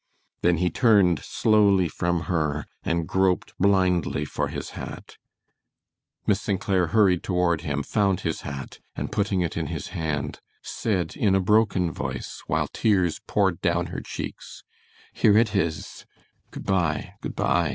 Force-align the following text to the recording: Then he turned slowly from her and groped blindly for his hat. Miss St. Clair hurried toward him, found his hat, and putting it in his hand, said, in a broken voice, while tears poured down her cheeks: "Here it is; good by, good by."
Then 0.41 0.57
he 0.57 0.71
turned 0.71 1.19
slowly 1.19 1.87
from 1.87 2.21
her 2.21 2.65
and 2.81 3.07
groped 3.07 3.53
blindly 3.59 4.25
for 4.25 4.47
his 4.47 4.71
hat. 4.71 5.17
Miss 6.25 6.41
St. 6.41 6.59
Clair 6.59 6.87
hurried 6.87 7.21
toward 7.21 7.61
him, 7.61 7.83
found 7.83 8.21
his 8.21 8.41
hat, 8.41 8.79
and 8.95 9.11
putting 9.11 9.41
it 9.41 9.55
in 9.55 9.67
his 9.67 9.89
hand, 9.89 10.39
said, 10.63 11.15
in 11.15 11.35
a 11.35 11.39
broken 11.39 11.91
voice, 11.91 12.41
while 12.47 12.67
tears 12.67 13.21
poured 13.27 13.61
down 13.61 13.87
her 13.93 14.01
cheeks: 14.01 14.63
"Here 15.13 15.37
it 15.37 15.55
is; 15.55 16.07
good 16.49 16.63
by, 16.65 17.13
good 17.21 17.35
by." 17.35 17.69